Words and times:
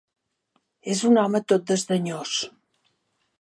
És 0.93 1.03
un 1.09 1.19
home 1.23 1.41
tot 1.53 1.67
desdenyós. 1.73 2.35